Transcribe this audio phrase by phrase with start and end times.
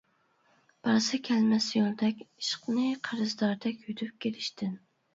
[0.87, 4.79] بارسا كەلمەس يولدەك ئىشقنى قەرزداردەك يۈدۈپ كېلىشتىن.